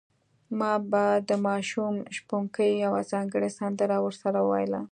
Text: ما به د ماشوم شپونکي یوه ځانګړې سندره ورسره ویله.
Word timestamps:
ما 0.59 0.73
به 0.91 1.03
د 1.29 1.31
ماشوم 1.47 1.93
شپونکي 2.15 2.69
یوه 2.85 3.01
ځانګړې 3.11 3.49
سندره 3.59 3.97
ورسره 4.05 4.39
ویله. 4.49 4.81